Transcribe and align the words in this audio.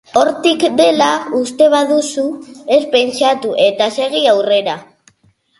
Hortik 0.19 0.63
dela 0.79 1.09
uste 1.41 1.67
baduzu, 1.73 2.25
ez 2.79 2.81
pentsatu, 2.97 3.55
eta 3.67 3.91
segi 3.99 4.25
aurrera. 4.33 4.79